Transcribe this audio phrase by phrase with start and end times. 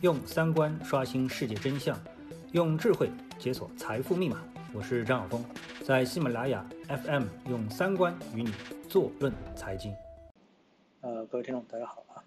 [0.00, 1.98] 用三观刷新世界真相，
[2.52, 4.40] 用智慧解锁财富密码。
[4.72, 5.44] 我是张晓峰，
[5.84, 8.52] 在喜马拉雅 FM 用三观与你
[8.88, 9.92] 坐论财经。
[11.00, 12.22] 呃，各位听众，大家好啊！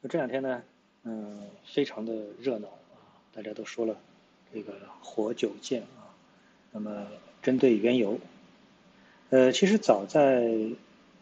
[0.00, 0.62] 那这两天呢，
[1.02, 3.02] 嗯，非常的热闹啊，
[3.34, 3.96] 大家都说了
[4.54, 4.72] 这个
[5.02, 6.14] 活久见啊。
[6.70, 7.08] 那么
[7.42, 8.20] 针对原油，
[9.30, 10.48] 呃，其实早在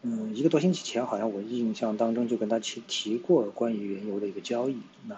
[0.01, 4.77] 嗯一个多星期前，好像我印象当中就跟他提提过关于原油的一个交易。
[5.07, 5.17] 那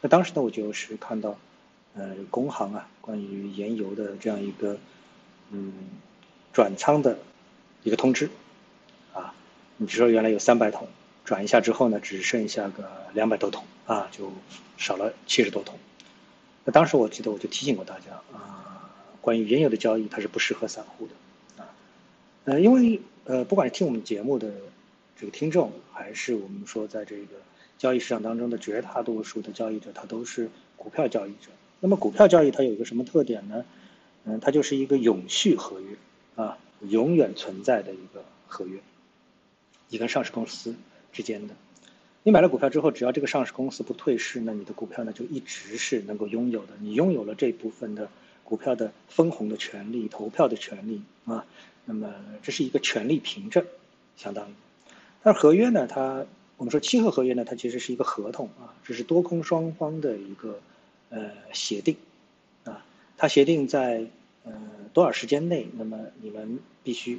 [0.00, 1.36] 那当时呢，我就是看到，
[1.94, 4.78] 呃，工行啊，关于原油的这样一个，
[5.50, 5.72] 嗯，
[6.52, 7.18] 转仓的
[7.82, 8.30] 一个通知，
[9.12, 9.34] 啊，
[9.76, 10.88] 你比如说原来有三百桶，
[11.26, 14.32] 转一下之后呢，只剩下个两百多桶，啊，就
[14.78, 15.78] 少了七十多桶。
[16.64, 18.88] 那当时我记得我就提醒过大家啊，
[19.20, 21.68] 关于原油的交易它是不适合散户的，啊，
[22.44, 24.52] 呃，因为呃，不管是听我们节目的
[25.18, 27.26] 这个听众，还是我们说在这个。
[27.78, 31.50] 交易市场当中的绝大多数的交易者，他都是股票交易者。
[31.80, 33.64] 那么股票交易它有一个什么特点呢？
[34.24, 35.96] 嗯，它就是一个永续合约
[36.36, 38.78] 啊，永远存在的一个合约。
[39.88, 40.76] 你跟上市公司
[41.12, 41.54] 之间的，
[42.22, 46.74] 你买了股票之后，只要这个上市公司不退市，那你的股票呢就一直是能够拥有的。
[46.78, 48.08] 你拥有了这部分的
[48.52, 51.46] 股票的分红的权利、投票的权利啊。
[51.86, 53.64] 那么这是一个权利凭证，
[54.18, 54.52] 相当于。
[55.22, 56.26] 但合约呢，它。
[56.58, 60.60] 我们说期货合约呢，它其实是一个合同啊，这是多空双方的一个
[61.08, 61.96] 呃协定
[62.62, 62.84] 啊。
[63.16, 64.06] 它协定在
[64.44, 64.52] 呃
[64.92, 67.18] 多少时间内，那么你们必须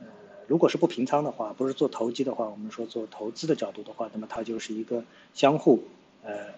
[0.00, 0.06] 呃，
[0.46, 5.82] 如果是不平仓的话，不是做投机的话，我们说做投资的角度的话，那么它就是一个相互
[6.22, 6.48] 呃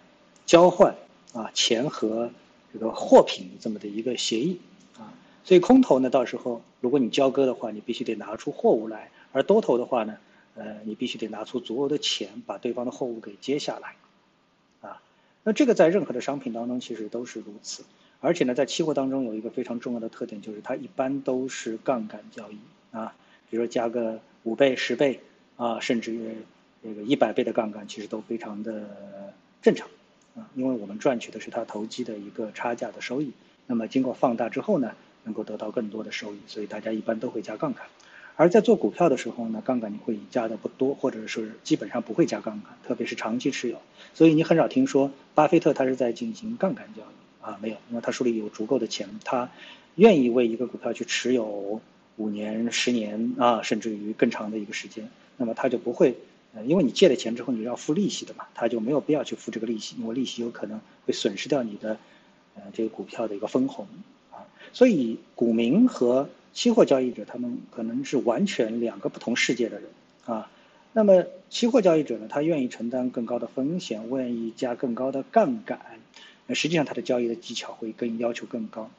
[0.45, 0.97] 交换
[1.35, 2.33] 啊钱和
[2.73, 4.61] 这个货品这么的一个协议
[4.97, 5.13] 啊。
[5.45, 10.17] 所以空头呢，到时候如果你交割的话，你必须得拿出货物来；而多头的话呢。
[10.61, 13.95] 呃，你必须得拿出足够的钱，把对方的货物给接下来，
[14.81, 15.01] 啊，
[15.45, 17.85] 那这个在任何的商品当中其实都是如此，
[18.19, 22.59] 而且呢，在期货当中有一个非常重要的特点，就是它一般都是杠杆交易
[22.91, 23.15] 啊，
[23.49, 25.21] 比如说加个五倍、十倍
[25.57, 26.35] 啊，甚至
[26.83, 28.83] 这个一百倍的杠杆，其实都非常的
[29.63, 29.89] 正常
[30.39, 33.33] 啊，因为我们赚取的是它投机的一个差价的收益，
[33.67, 34.93] 那么经过放大之后呢，
[35.25, 37.85] 能够得到更多的收益，所以大家一般都会加杠杆。
[38.37, 43.83] 而在做股票的时候呢，杠杆你会加的不多，或者是基本上不会加杠杆，特别是长期持有，
[44.15, 49.51] 所以你很少听说巴菲特他是在进行杠杆交易啊，没有，因为他手里有足够的钱，他
[49.97, 51.81] 愿意为一个股票去持有
[52.17, 56.17] 五年、十年啊，甚至于更长的一个时间，那么他就不会，
[56.55, 61.99] 呃，因为你借了钱之后你要付利息的嘛，他就没有必要去付这个利息，因为利息有可能会损失掉你的，
[62.55, 63.87] 呃，这个股票的一个分红
[64.31, 69.91] 啊，所以股民和期货交易者，他们可能是完全两个不同世界的人
[70.25, 70.51] 啊。
[70.95, 75.79] 那么，期货交易者呢，他愿意承担更高的风险，愿意加更高的杠杆。
[76.47, 78.91] 那实际上，他的交易的技巧会更要求更高。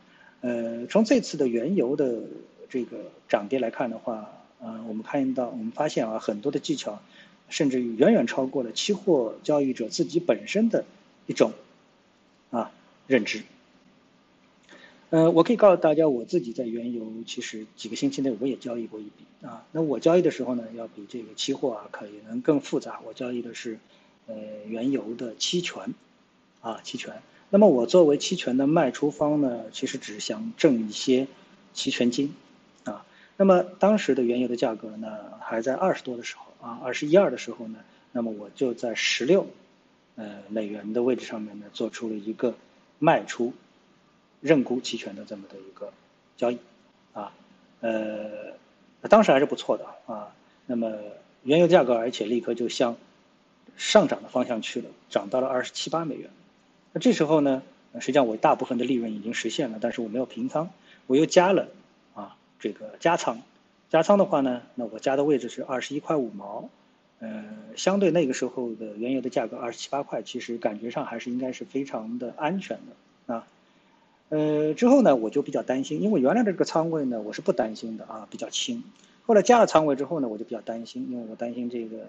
[0.42, 2.22] 呃，从这次的原油的
[2.70, 4.32] 这个涨跌来看的话，
[4.62, 7.02] 呃，我们看到，我们发现啊，很多的技巧，
[7.50, 10.86] 甚至于远远超过了期货交易者自己本身的
[11.26, 11.52] 一种
[12.52, 12.72] 啊
[13.08, 13.44] 认知。
[15.12, 19.66] 呃，我可以告诉大家，我自己在原油其实几个星期内我也交易过一笔啊。
[19.72, 23.02] 那我交易的时候呢，要比这个期货啊可能更复杂。
[23.04, 23.80] 我交易的是，
[24.28, 24.36] 呃，
[24.68, 25.96] 原油的期权，
[26.62, 27.24] 啊，期权。
[27.50, 31.26] 那么我作为期权的卖出方呢，其实只想挣一些
[31.74, 32.32] 期权金，
[33.40, 35.08] 那么当时的原油的价格呢，
[35.40, 37.80] 还在二十多的时候啊，二十一二的时候呢，
[38.12, 39.48] 那么我就在十六，
[40.18, 42.54] 呃，美元的位置上面呢，做出了一个
[43.00, 43.54] 卖出。
[44.42, 45.92] 认沽期权的这么的一个
[46.38, 46.58] 交易，
[47.14, 47.32] 啊，
[47.82, 48.54] 呃，
[49.10, 50.34] 当时还是不错的啊。
[50.66, 50.94] 那么
[51.44, 52.96] 原油价格，而且立刻就向
[53.76, 56.30] 上涨的方向去了，涨到了二十七八美元。
[56.92, 57.62] 那这时候呢，
[58.00, 60.70] 实际上我大部分的利润已经实现了，但是我没有平仓，
[61.08, 61.68] 我又加了
[62.60, 63.42] 这个加仓。
[63.90, 66.70] 加仓的话呢，那我加的位置是二十一块五毛，
[67.20, 67.44] 呃，
[67.76, 72.78] 相对那个时候的原油的价格二十七八块，其实感觉上还是应该是非常的安全
[73.26, 73.48] 的啊。
[74.30, 78.84] 呃，之后呢，我就比较担心，因为原来的这个仓位呢，我是不担心的啊，比较轻。
[79.26, 82.06] 后来加了仓位之后呢，我就比较担心，因为我担心这个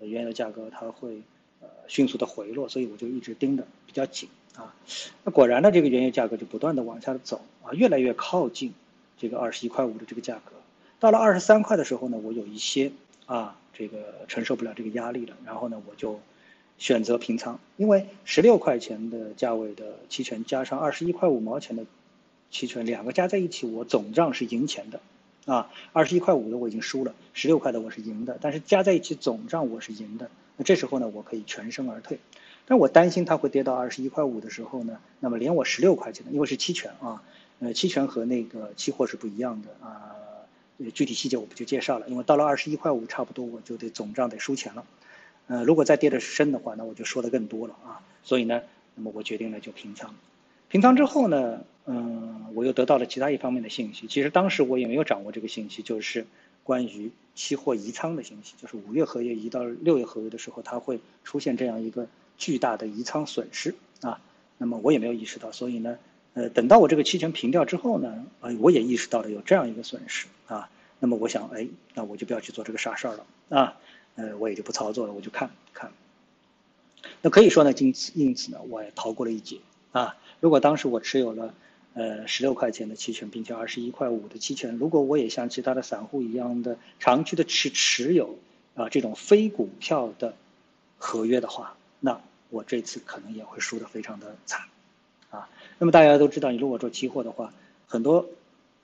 [0.00, 1.22] 原油价格它会
[1.60, 4.74] 呃迅速的回落，所以我就一直盯的比较紧啊。
[5.22, 8.74] 那果然呢，这个原油价格就不断的往下走啊，越来越靠近
[9.20, 10.52] 这个二十一块五的这个价格。
[10.98, 12.90] 到了二十三块的时候呢，我有一些
[13.26, 16.18] 啊这个承受不了这个压力了，然后呢，我就。
[16.78, 21.84] 选择平仓，因为十六块钱的价位的期权加上二十一块五毛钱的
[22.50, 24.98] 期权，两个加在一起，我总账是赢钱的，
[25.44, 30.30] 啊，二十一块五的我已经输了，十六块的我是赢的，但是加在一起总账我是赢的。
[30.56, 32.18] 那这时候呢，我可以全身而退。
[32.66, 37.20] 但我担心它会跌到二十一块五的时候呢，那么连我十六块钱的，因为是期权啊，
[37.58, 40.14] 呃，期权和那个期货是不一样的啊，
[40.94, 44.86] 具体细节我不就介绍了，因为到了二十一块五，差不多我就得总账得输钱了，
[45.48, 48.62] 呃，如果再跌的深的话，那我就说的更多了啊，所以呢，
[48.94, 50.14] 那么我决定呢就平仓，
[50.68, 56.24] 平仓之后呢，嗯，我又得到了其他一方面的信息，其实当时我也没有掌握这个信息，就是
[56.62, 62.06] 关于期货移仓的信息，就是五月合约移到六月合约的时候，它会出现这样一个。
[62.40, 64.18] 巨大的移仓损失啊，
[64.56, 65.98] 那么我也没有意识到，所以呢，
[66.34, 73.26] 呃，等到我这个期权平掉之后呢，呃，我也意识到了有这样一个损失啊，那么我想，哎，那我就不要去做这个傻事儿了
[73.60, 73.76] 啊，
[74.16, 75.92] 呃，我也就不操作了，我就看看。
[77.22, 79.58] 那可以说呢，因此因此呢，我也逃过了一劫
[79.92, 80.16] 啊。
[80.40, 81.54] 如果当时我持有了
[81.92, 88.38] 呃十六块钱的期权，并且二十一块五的期权，如果我也像其他的散户一样的长期的持持有
[88.74, 90.34] 啊这种非股票的
[90.96, 92.20] 合约的话，那
[92.50, 94.60] 我这次可能也会输得非常的惨，
[95.30, 95.48] 啊，
[95.78, 97.52] 那么大家都知道，你如果做期货的话，
[97.86, 98.26] 很多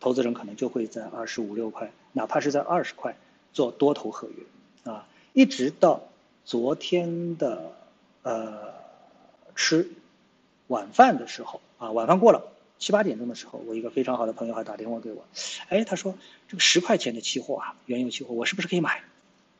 [0.00, 3.16] 投资人可能就会在二十五六块，哪怕是在二十块
[3.52, 6.02] 做多头合约，啊，一直到
[6.44, 7.72] 昨天的
[8.22, 8.72] 呃
[9.54, 9.90] 吃
[10.68, 15.24] 晚饭的时候，啊，晚饭过了七八点钟的时候，我一个非常好的朋友还打电话给我，
[15.68, 16.14] 哎，他说
[16.46, 19.02] 这个十块钱的期货啊，原油期货，我是不是可以买？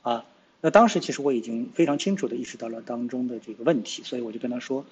[0.02, 0.25] 啊？
[0.61, 4.85] 那当时其实我已经非常清楚的意识到了当中的这个问题，所以我就跟他说，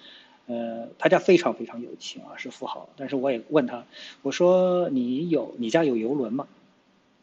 [0.46, 2.88] 呃，他家非常非常有钱啊，是富豪。
[2.96, 3.84] 但是我也问他，
[4.22, 6.46] 我说你有你家有游轮吗？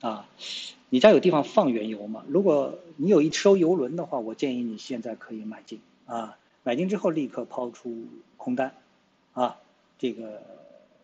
[0.01, 0.27] 啊，
[0.89, 2.25] 你家有地方放原油吗？
[2.27, 8.05] 如果你有一艘游轮的话，我建议你现在可以买进啊，买进之后立刻抛出
[8.37, 8.73] 空单，
[9.33, 9.57] 啊，
[9.99, 10.41] 这个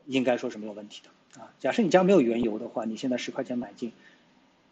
[0.07, 1.53] 应该说是没有问题的啊。
[1.59, 3.91] 假设你家没有原油的话，你现在十块钱买进，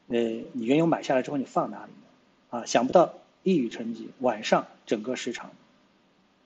[0.08, 0.20] 呃，
[0.54, 1.92] 你原油买下来之后你放哪里？
[2.56, 5.52] 啊，想不到一语成疾，晚上整个市场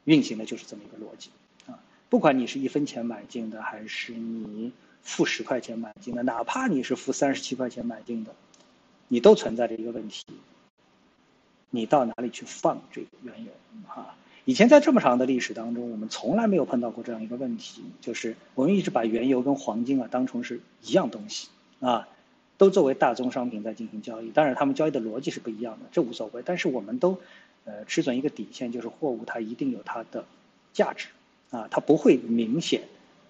[0.06, 1.30] 运行的就是这么一个逻辑
[1.68, 1.78] 啊！
[2.10, 4.72] 不管你是一分钱买进的，还是你
[5.04, 8.34] 付十块钱买进的，哪怕你是付三十七块钱买进的，
[9.08, 10.26] 你都存在着一个问题：
[11.70, 13.52] 你到哪里去放这个原油？
[13.88, 14.16] 啊，
[14.46, 21.50] 以前在这么长的历史当中，我们从来没有碰到过这样一个问题，就是我们一直把原油跟黄金啊当成是一样东西
[21.82, 22.08] 啊。
[22.60, 26.44] 都作为大宗商品在进行交易，当然他们交易的逻辑是不一样的，这无所谓。
[26.46, 27.18] 但是我们都，
[27.64, 30.26] 呃，吃准一个底线，就是货物它一定有它的
[30.74, 31.08] 价值，
[31.52, 32.82] 啊，它不会明显，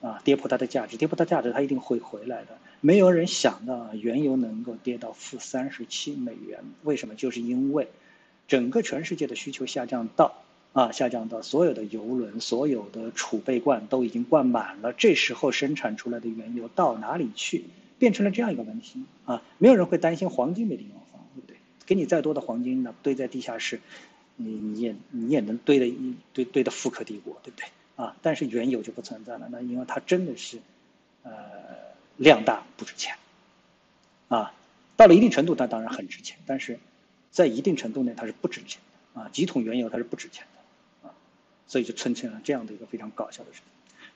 [0.01, 2.57] 啊，跌破它的价值，跌破它价值，它一定会回来的。
[2.81, 7.13] 没有人想到原油能够跌到负三十七美元，为什么？
[7.13, 7.87] 就是因为
[8.47, 10.33] 整个全世界的需求下降到，
[10.73, 17.65] 啊，下降到所有的油轮、所有的储备罐都已经灌满了，这时候生产出来的原油到哪里去？
[17.99, 21.57] 变成了这样一个问题啊，没有人会担心黄金没地方放，对不对？
[21.85, 23.81] 给你再多的黄金呢，堆在地下室，
[24.37, 27.67] 你你也你也能堆的一堆堆的富可敌国，对不对？
[27.97, 30.59] 啊，但是原油就不存在了，那因为它真的是，
[31.23, 31.31] 呃，
[32.15, 33.15] 量大不值钱，
[34.29, 34.53] 啊，
[34.95, 36.79] 到了一定程度它当然很值钱，但是
[37.29, 38.79] 在一定程度内它是不值钱
[39.13, 41.13] 的啊，几桶原油它是不值钱的啊，
[41.67, 43.65] 所以就存成了这样的一个非常搞笑的事情。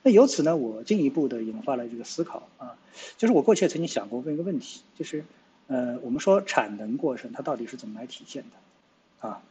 [0.06, 2.76] 那由此呢，我进一步的引发了这个思考啊，
[3.16, 5.24] 就是我过去也曾经想过问一个问题，就是，
[5.66, 9.26] 呃，我们说产能过剩，它到底是怎么来体现的？
[9.26, 9.42] 啊，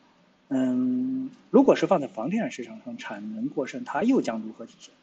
[0.50, 4.94] 嗯，如果是放在房地产市场上，产能过剩，它又将如何体现？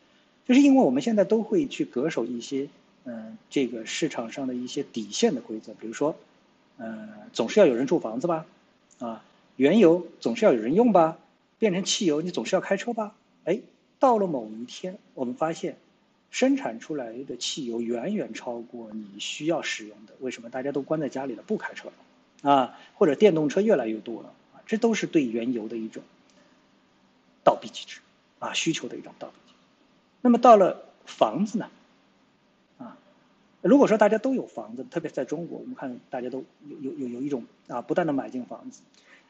[0.46, 2.68] 就是因为我们现在都会去恪守一些，
[3.02, 6.14] 嗯，这个市场上的一些底线的规则，比如说，
[6.78, 8.46] 呃，总是要有人住房子吧，
[9.00, 9.24] 啊，
[9.56, 11.18] 原油总是要有人用吧，
[11.58, 13.58] 变成汽油你总是要开车吧，哎。
[14.00, 15.76] 到了某一天，我们发现，
[16.30, 20.14] 生产出来的汽油远远超过你需要使用的。
[20.20, 20.48] 为什么？
[20.48, 21.88] 大家都关在家里了，不开车
[22.42, 26.02] 了，啊，或者电动车越来越多了，啊，这都是对原油的一种
[27.44, 28.00] 倒逼机制，
[28.38, 29.58] 啊，需求的一种倒逼机制。
[30.22, 31.68] 那么到了房子呢，
[32.78, 32.96] 啊，
[33.60, 38.80] 如果说大家都有房子，特别在中国，我们看大家都有有有有一种啊，不断的买进房子。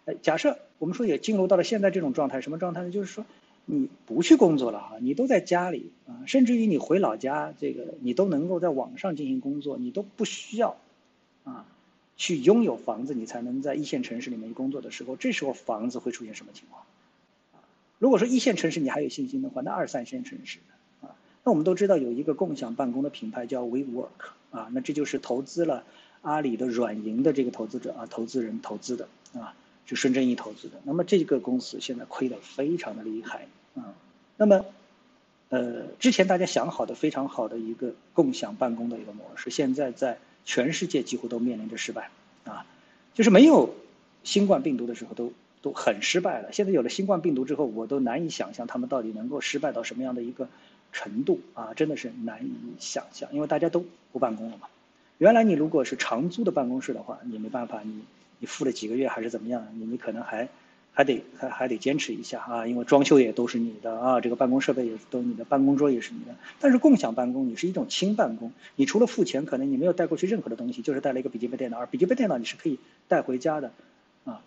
[0.04, 2.92] 哎，假设我们说也进入到了现在这种状态，什么状态呢？
[2.92, 3.26] 就是说。
[3.64, 10.76] 你不去工作了哈，你都在家里啊，甚至于你回老家，这个你都能够在网上进行工作，你都不需要
[11.44, 11.66] 啊
[12.16, 16.82] 去拥有房子，你才能在一线城市里面工作的时候，这时候房子会出现什么情况？
[17.98, 20.58] 如果说一线城市你还有信心的话，那二三线城市
[21.02, 21.14] 啊，
[21.44, 24.08] 那我们都知道有一个共享办公的品牌叫 WeWork
[24.50, 25.84] 啊，那这就是投资了
[26.22, 29.54] 阿里的软银的这个投资者啊，投资人投资的啊，
[29.94, 30.80] 是孙正义投资的。
[30.84, 33.46] 那么这个公司现在亏得非常的厉害。
[33.74, 33.94] 啊，
[34.36, 34.64] 那么，
[35.48, 42.10] 呃，之前大家想好的非常好的一个共享办公的一个模式，现在在全世界几乎都面临着失败，
[42.44, 42.64] 啊，
[43.14, 43.74] 就是没有
[44.24, 45.32] 新冠病毒的时候都
[45.62, 46.52] 都很失败了。
[46.52, 50.48] 现在有了新冠病毒之后，我都难以想象他们到底能够失败到什么样的一个
[50.92, 51.74] 程度啊！
[51.74, 54.66] 真的是难以想象，因为大家都不办公了嘛。
[55.18, 58.02] 原来你如果是长租的办公室的话，你没办法，你
[58.40, 60.48] 你付了几个月还是怎么样，你你可能还
[60.92, 66.34] 还得还还得坚持一下啊，因为装修也都是你的啊，这个办公设备也都你的，办公桌也是你的。
[66.58, 73.70] 但是共享办公，你是一种轻办公，你除了付钱，可能你没有带过去任何的东西，就是带了一个笔记本电脑，而笔记本电脑你是可以带回家的。
[74.24, 74.42] 啊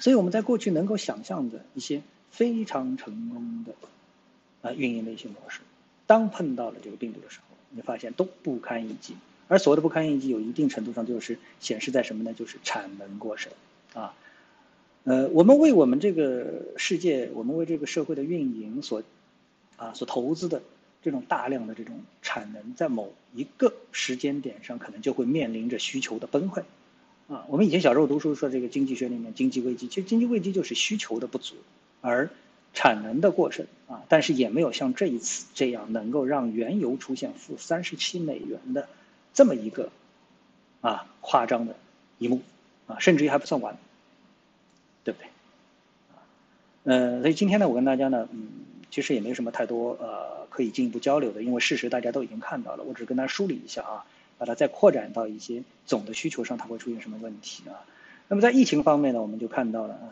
[0.00, 5.60] 所以我们在过去能够想象的一些非常成功的啊运营的一些模式，
[6.06, 9.14] 当碰到了这个病毒的时候，你发现都不堪一击。
[9.48, 12.32] 而所谓的不堪一击，有一定程度上就是显示在什么呢？
[12.32, 13.52] 就是产能过剩
[13.92, 14.14] 啊。
[15.04, 16.46] 呃，我们为我们这个
[16.76, 19.02] 世界，我们为这个社会的运营所
[19.76, 20.62] 啊所投资的
[21.02, 26.62] 这种大量的这种产能，在某一个时间点上，可能就会面临着需求的崩溃。
[27.28, 31.54] 啊，我们以前小时候读书说这个经济学里面经济危机，其实经济危机就是需求的不足，
[32.00, 32.30] 而
[32.72, 38.88] 产能的过剩啊，但是也没有像这一次这样能够让原油出现负三十七美元的
[39.34, 39.90] 这么一个
[40.80, 41.76] 啊夸张的
[42.18, 42.40] 一幕
[42.86, 43.76] 啊，甚至于还不算完，
[45.04, 45.28] 对不对？
[46.14, 46.16] 啊，
[46.84, 48.48] 呃，所以今天呢，我跟大家呢，嗯，
[48.90, 54.06] 其实也没什么太多呃可以进一步交流的，因为事实大家都已经看到了，我只是跟大家梳理一下啊。
[54.36, 57.86] 把它再扩展到一些总的需求上，它会出现什么问题啊？
[58.26, 60.08] 那么在疫情方面呢，我们就看到了，呃，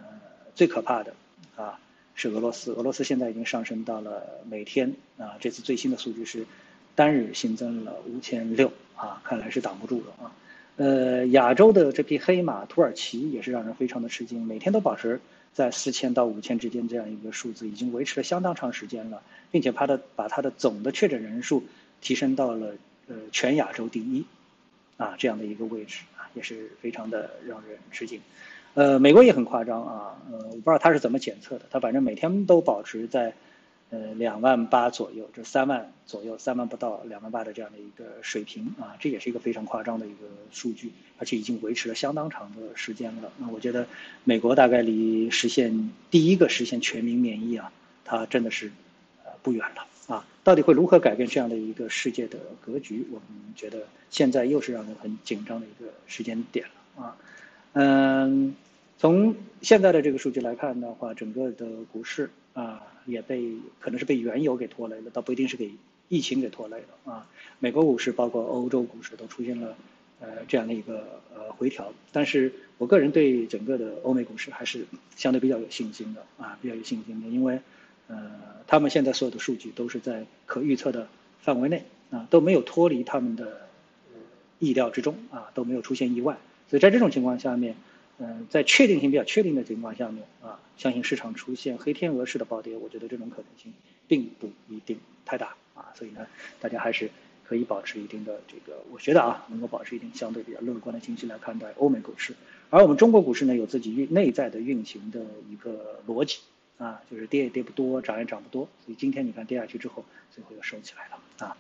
[0.54, 1.12] 最可怕的
[1.56, 1.80] 啊
[2.14, 2.72] 是俄罗斯。
[2.72, 6.46] 俄罗斯现在已经上升到了每天啊，这次最新的数据是
[6.94, 10.32] 单日新增了五千六啊，看来是挡不住了啊。
[10.76, 15.20] 呃，亚洲的这匹黑马土耳其也是让人非常的吃惊，每天都保持
[15.52, 21.64] 在四千到五千之间这样一个数字，已经维持了相当长时间了，并且它的把它的总的确诊人数
[22.00, 22.74] 提升到了。
[23.08, 24.24] 呃，全亚洲第一，
[24.96, 28.20] 啊，这样的一个位置啊，也是非常的让人吃惊。
[28.74, 33.34] 呃，美国也很夸张啊，呃，我不知道他是怎么检测的，他反正每天都保持在
[33.92, 43.30] 呃两万八左右，这三万左右，三万不到两万八的这样的一个水平啊，这也是一个非常夸张的一个数据，而且已经维持了相当长的时间了。
[43.36, 43.86] 那我觉得
[44.24, 47.70] 美国大概离实现第一个实现全民免疫啊，
[48.04, 48.72] 它真的是
[49.24, 49.86] 呃不远了。
[50.08, 53.06] 啊，到底会如何改变这样的一个世界的格局？
[53.12, 57.16] 我们觉得现在又是让人很紧张的一个时间点了啊。
[57.74, 58.56] 嗯，
[58.98, 65.70] 从现在的这个数据来看的话，整个的股市啊也被可能是被原油给拖累了，倒不一定是给
[66.08, 67.26] 疫情给拖累了啊。
[67.58, 69.76] 美国股市包括欧洲股市都出现了
[70.20, 77.60] 呃这样的一个呃回调，但是我个人对整个的欧美股市还是相对比较有信心的啊，比较有信心的，因为。
[78.08, 78.30] 呃，
[78.66, 81.08] 他们现在所有的数据都是在可预测的
[81.40, 83.68] 范围内啊，都没有脱离他们的
[84.58, 86.36] 意料之中啊，都没有出现意外。
[86.68, 87.74] 所以在这种情况下面，
[88.18, 93.72] 嗯，在确定性比较确定的情况下面啊，相信市场出现黑天鹅式的暴跌，我觉得这种可能性
[94.06, 95.92] 并不一定太大啊。
[95.94, 96.26] 所以呢，
[96.60, 97.10] 大家还是
[97.44, 102.34] 可以保持一定的这个，我觉得啊，能够保持一定相对比较乐观的情绪来看待欧美股市，
[102.70, 106.38] 而我们中国股市呢，有自己运内在的运行的一个逻辑。
[106.78, 111.56] 啊，就是跌也跌不多，涨也涨不多，所以今天你看跌下去之后，最后又收起来了啊。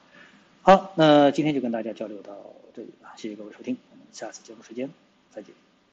[0.62, 4.90] 好，那今天就跟大家交流到这里啊，谢谢各位收听，我们下次节目时间
[5.30, 5.54] 再见。